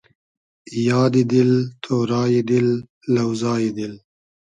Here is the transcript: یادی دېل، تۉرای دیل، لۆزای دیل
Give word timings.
یادی 0.87 1.23
دېل، 1.31 1.51
تۉرای 1.83 2.39
دیل، 2.47 2.69
لۆزای 3.13 3.67
دیل 3.75 3.93